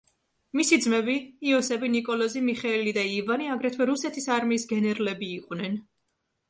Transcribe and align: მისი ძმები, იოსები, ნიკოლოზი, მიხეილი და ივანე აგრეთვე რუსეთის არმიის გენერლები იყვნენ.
მისი 0.59 0.79
ძმები, 0.85 1.17
იოსები, 1.49 1.91
ნიკოლოზი, 1.97 2.43
მიხეილი 2.49 2.97
და 2.99 3.07
ივანე 3.19 3.53
აგრეთვე 3.59 3.91
რუსეთის 3.95 4.31
არმიის 4.39 4.71
გენერლები 4.75 5.35
იყვნენ. 5.41 5.83